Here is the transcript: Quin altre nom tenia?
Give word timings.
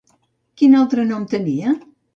Quin 0.61 0.79
altre 0.79 1.07
nom 1.13 1.31
tenia? 1.37 1.81